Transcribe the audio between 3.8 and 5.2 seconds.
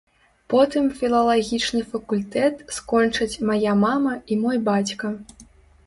мама і мой бацька.